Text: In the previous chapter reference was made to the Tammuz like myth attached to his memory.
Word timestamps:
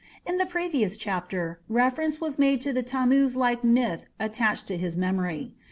In 0.25 0.39
the 0.39 0.47
previous 0.47 0.97
chapter 0.97 1.59
reference 1.69 2.19
was 2.19 2.39
made 2.39 2.59
to 2.61 2.73
the 2.73 2.81
Tammuz 2.81 3.35
like 3.37 3.63
myth 3.63 4.07
attached 4.19 4.65
to 4.69 4.75
his 4.79 4.97
memory. 4.97 5.53